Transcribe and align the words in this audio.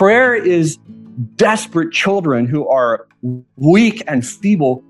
Prayer 0.00 0.34
is 0.34 0.78
desperate 1.36 1.92
children 1.92 2.46
who 2.46 2.66
are 2.66 3.06
weak 3.56 4.02
and 4.06 4.26
feeble, 4.26 4.82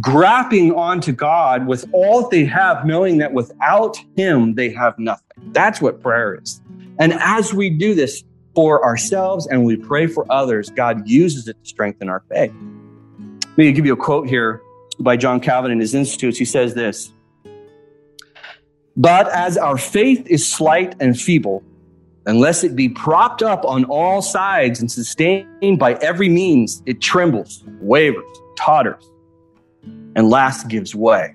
grappling 0.00 0.74
onto 0.74 1.12
God 1.12 1.68
with 1.68 1.88
all 1.92 2.22
that 2.22 2.30
they 2.32 2.44
have, 2.44 2.84
knowing 2.84 3.18
that 3.18 3.34
without 3.34 3.96
Him, 4.16 4.56
they 4.56 4.68
have 4.70 4.98
nothing. 4.98 5.28
That's 5.52 5.80
what 5.80 6.00
prayer 6.02 6.40
is. 6.42 6.60
And 6.98 7.12
as 7.12 7.54
we 7.54 7.70
do 7.70 7.94
this 7.94 8.24
for 8.52 8.84
ourselves 8.84 9.46
and 9.46 9.64
we 9.64 9.76
pray 9.76 10.08
for 10.08 10.26
others, 10.28 10.70
God 10.70 11.06
uses 11.06 11.46
it 11.46 11.56
to 11.62 11.68
strengthen 11.68 12.08
our 12.08 12.24
faith. 12.28 12.52
Let 13.50 13.58
me 13.58 13.70
give 13.70 13.86
you 13.86 13.92
a 13.92 13.96
quote 13.96 14.28
here 14.28 14.60
by 14.98 15.16
John 15.16 15.38
Calvin 15.38 15.70
in 15.70 15.78
his 15.78 15.94
Institutes. 15.94 16.36
He 16.36 16.44
says 16.44 16.74
this 16.74 17.12
But 18.96 19.28
as 19.28 19.56
our 19.56 19.78
faith 19.78 20.26
is 20.26 20.44
slight 20.44 20.96
and 20.98 21.16
feeble, 21.16 21.62
unless 22.26 22.64
it 22.64 22.76
be 22.76 22.88
propped 22.88 23.42
up 23.42 23.64
on 23.64 23.84
all 23.84 24.20
sides 24.20 24.80
and 24.80 24.90
sustained 24.90 25.78
by 25.78 25.94
every 25.94 26.28
means, 26.28 26.82
it 26.84 27.00
trembles, 27.00 27.64
wavers, 27.80 28.24
totters, 28.58 29.02
and 30.16 30.28
last 30.28 30.68
gives 30.68 30.94
way. 30.94 31.34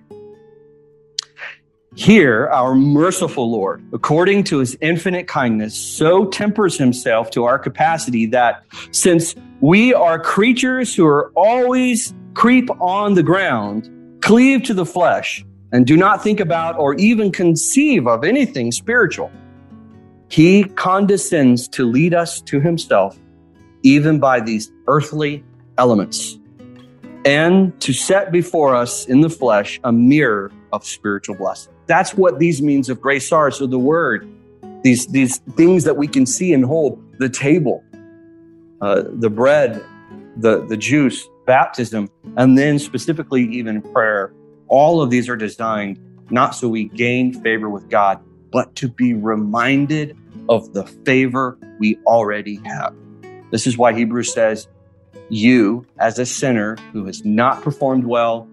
Here, 1.95 2.47
our 2.47 2.73
merciful 2.73 3.51
Lord, 3.51 3.83
according 3.91 4.45
to 4.45 4.59
his 4.59 4.77
infinite 4.79 5.27
kindness, 5.27 5.75
so 5.75 6.25
tempers 6.25 6.77
himself 6.77 7.31
to 7.31 7.43
our 7.43 7.59
capacity 7.59 8.25
that 8.27 8.63
since 8.91 9.35
we 9.59 9.93
are 9.93 10.17
creatures 10.17 10.95
who 10.95 11.05
are 11.05 11.31
always 11.35 12.13
creep 12.33 12.69
on 12.79 13.15
the 13.15 13.23
ground, 13.23 13.89
cleave 14.21 14.63
to 14.63 14.73
the 14.73 14.85
flesh, 14.85 15.45
and 15.73 15.85
do 15.85 15.97
not 15.97 16.23
think 16.23 16.39
about 16.39 16.77
or 16.77 16.95
even 16.95 17.29
conceive 17.29 18.07
of 18.07 18.23
anything 18.23 18.71
spiritual, 18.71 19.29
he 20.31 20.63
condescends 20.63 21.67
to 21.67 21.85
lead 21.85 22.13
us 22.13 22.39
to 22.41 22.61
himself, 22.61 23.19
even 23.83 24.17
by 24.17 24.39
these 24.39 24.71
earthly 24.87 25.43
elements, 25.77 26.39
and 27.25 27.77
to 27.81 27.91
set 27.91 28.31
before 28.31 28.73
us 28.73 29.05
in 29.07 29.19
the 29.19 29.29
flesh 29.29 29.77
a 29.83 29.91
mirror 29.91 30.49
of 30.71 30.85
spiritual 30.85 31.35
blessing. 31.35 31.73
That's 31.85 32.13
what 32.13 32.39
these 32.39 32.61
means 32.61 32.89
of 32.89 33.01
grace 33.01 33.33
are. 33.33 33.51
So 33.51 33.67
the 33.67 33.77
word, 33.77 34.25
these 34.83 35.05
these 35.07 35.39
things 35.57 35.83
that 35.83 35.97
we 35.97 36.07
can 36.07 36.25
see 36.25 36.53
and 36.53 36.63
hold, 36.63 37.03
the 37.19 37.27
table, 37.27 37.83
uh, 38.79 39.03
the 39.11 39.29
bread, 39.29 39.83
the 40.37 40.65
the 40.65 40.77
juice, 40.77 41.27
baptism, 41.45 42.09
and 42.37 42.57
then 42.57 42.79
specifically 42.79 43.43
even 43.51 43.81
prayer. 43.81 44.33
All 44.69 45.01
of 45.01 45.09
these 45.09 45.27
are 45.27 45.35
designed 45.35 45.99
not 46.29 46.55
so 46.55 46.69
we 46.69 46.85
gain 46.85 47.33
favor 47.33 47.69
with 47.69 47.89
God, 47.89 48.21
but 48.51 48.75
to 48.75 48.87
be 48.89 49.13
reminded 49.13 50.15
of 50.49 50.73
the 50.73 50.85
favor 51.05 51.57
we 51.79 51.97
already 52.05 52.59
have. 52.65 52.93
This 53.51 53.67
is 53.67 53.77
why 53.77 53.93
Hebrews 53.93 54.33
says, 54.33 54.67
You, 55.29 55.85
as 55.99 56.19
a 56.19 56.25
sinner 56.25 56.77
who 56.93 57.05
has 57.05 57.23
not 57.25 57.61
performed 57.61 58.05
well, 58.05 58.47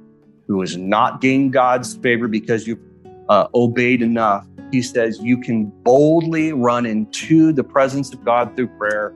who 0.46 0.60
has 0.60 0.76
not 0.76 1.20
gained 1.20 1.52
God's 1.52 1.96
favor 1.96 2.28
because 2.28 2.66
you've 2.66 2.80
uh, 3.28 3.48
obeyed 3.54 4.02
enough, 4.02 4.46
he 4.70 4.82
says 4.82 5.18
you 5.20 5.38
can 5.38 5.66
boldly 5.82 6.52
run 6.52 6.86
into 6.86 7.52
the 7.52 7.64
presence 7.64 8.12
of 8.12 8.24
God 8.24 8.54
through 8.56 8.68
prayer 8.78 9.14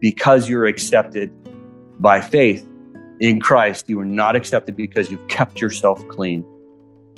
because 0.00 0.48
you're 0.48 0.66
accepted 0.66 1.30
by 2.00 2.20
faith 2.20 2.66
in 3.20 3.40
Christ. 3.40 3.88
You 3.88 4.00
are 4.00 4.04
not 4.04 4.34
accepted 4.34 4.76
because 4.76 5.10
you've 5.10 5.26
kept 5.28 5.60
yourself 5.60 6.06
clean. 6.08 6.44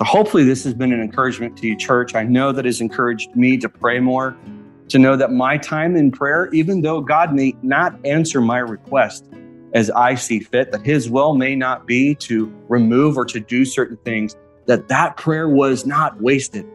Hopefully, 0.03 0.43
this 0.43 0.63
has 0.63 0.73
been 0.73 0.91
an 0.91 1.01
encouragement 1.01 1.57
to 1.57 1.67
you, 1.67 1.77
church. 1.77 2.15
I 2.15 2.23
know 2.23 2.51
that 2.51 2.65
has 2.65 2.81
encouraged 2.81 3.35
me 3.35 3.57
to 3.57 3.69
pray 3.69 3.99
more, 3.99 4.35
to 4.89 4.99
know 4.99 5.15
that 5.15 5.31
my 5.31 5.57
time 5.57 5.95
in 5.95 6.11
prayer, 6.11 6.49
even 6.53 6.81
though 6.81 7.01
God 7.01 7.33
may 7.33 7.55
not 7.61 7.97
answer 8.05 8.41
my 8.41 8.59
request 8.59 9.25
as 9.73 9.89
I 9.91 10.15
see 10.15 10.39
fit, 10.39 10.71
that 10.71 10.85
His 10.85 11.09
will 11.09 11.35
may 11.35 11.55
not 11.55 11.87
be 11.87 12.15
to 12.15 12.53
remove 12.69 13.17
or 13.17 13.25
to 13.25 13.39
do 13.39 13.65
certain 13.65 13.97
things, 13.97 14.35
that 14.67 14.87
that 14.89 15.17
prayer 15.17 15.49
was 15.49 15.85
not 15.85 16.21
wasted. 16.21 16.65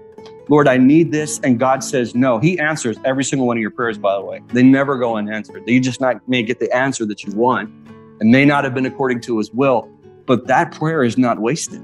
Lord, 0.48 0.66
I 0.66 0.78
need 0.78 1.12
this. 1.12 1.38
And 1.40 1.58
God 1.58 1.84
says, 1.84 2.14
no. 2.14 2.38
He 2.38 2.58
answers 2.58 2.96
every 3.04 3.22
single 3.22 3.46
one 3.46 3.58
of 3.58 3.60
your 3.60 3.70
prayers, 3.70 3.98
by 3.98 4.16
the 4.16 4.24
way. 4.24 4.40
They 4.48 4.62
never 4.62 4.98
go 4.98 5.16
unanswered. 5.16 5.68
You 5.68 5.80
just 5.80 6.00
not 6.00 6.26
may 6.26 6.42
get 6.42 6.58
the 6.58 6.74
answer 6.74 7.04
that 7.06 7.22
you 7.22 7.32
want 7.34 7.70
and 8.20 8.30
may 8.30 8.44
not 8.44 8.64
have 8.64 8.74
been 8.74 8.86
according 8.86 9.20
to 9.22 9.38
his 9.38 9.52
will, 9.52 9.88
but 10.26 10.46
that 10.46 10.72
prayer 10.72 11.04
is 11.04 11.18
not 11.18 11.38
wasted. 11.38 11.82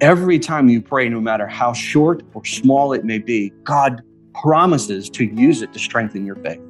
Every 0.00 0.38
time 0.38 0.68
you 0.68 0.80
pray, 0.80 1.08
no 1.08 1.20
matter 1.20 1.46
how 1.46 1.72
short 1.72 2.22
or 2.34 2.44
small 2.44 2.92
it 2.92 3.04
may 3.04 3.18
be, 3.18 3.50
God 3.64 4.02
promises 4.34 5.10
to 5.10 5.24
use 5.24 5.62
it 5.62 5.72
to 5.72 5.78
strengthen 5.78 6.24
your 6.24 6.36
faith. 6.36 6.60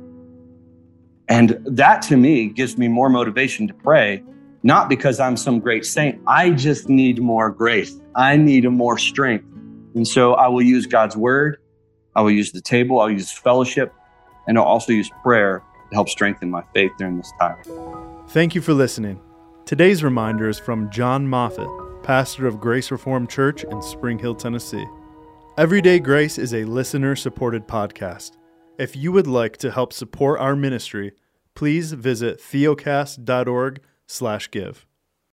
And 1.29 1.59
that 1.67 2.01
to 2.03 2.17
me 2.17 2.47
gives 2.47 2.79
me 2.79 2.89
more 2.89 3.11
motivation 3.11 3.69
to 3.69 3.75
pray 3.75 4.23
not 4.63 4.89
because 4.89 5.21
I'm 5.21 5.37
some 5.37 5.61
great 5.61 5.85
saint. 5.85 6.21
I 6.27 6.51
just 6.51 6.89
need 6.89 7.21
more 7.21 7.51
grace. 7.51 8.01
I 8.15 8.37
need 8.37 8.69
more 8.69 8.99
strength. 8.99 9.45
And 9.95 10.07
so 10.07 10.35
I 10.35 10.49
will 10.49 10.63
use 10.63 10.87
God's 10.87 11.17
word. 11.17 11.59
I 12.17 12.23
will 12.23 12.31
use 12.31 12.53
the 12.53 12.61
table. 12.61 13.01
I'll 13.01 13.11
use 13.11 13.31
fellowship. 13.31 13.93
And 14.47 14.59
I'll 14.59 14.65
also 14.65 14.93
use 14.93 15.11
prayer 15.23 15.63
to 15.91 15.95
help 15.95 16.09
strengthen 16.09 16.51
my 16.51 16.63
faith 16.75 16.91
during 16.99 17.17
this 17.17 17.33
time. 17.39 17.57
Thank 18.29 18.55
you 18.55 18.61
for 18.61 18.75
listening. 18.75 19.21
Today's 19.65 20.03
reminder 20.03 20.49
is 20.49 20.59
from 20.59 20.91
Jon 20.91 21.29
Moffitt, 21.29 21.69
pastor 22.03 22.47
of 22.47 22.61
Grace 22.61 22.91
Reformed 22.91 23.31
Church 23.31 23.65
in 23.65 23.83
Spring 23.83 24.19
Hill, 24.19 24.35
Tennessee. 24.35 24.87
Everyday 25.57 25.99
Grace 25.99 26.39
is 26.39 26.55
a 26.55 26.65
listener 26.65 27.17
supported 27.17 27.67
podcast. 27.67 28.37
If 28.79 28.97
you 28.97 29.13
would 29.13 29.27
like 29.27 29.57
to 29.59 29.71
help 29.71 29.93
support 29.93 30.41
our 30.41 30.55
ministry, 30.57 31.13
please 31.55 31.93
visit 31.93 32.41
theocast.org 32.41 33.83
slash 34.07 34.51
give. 34.51 34.87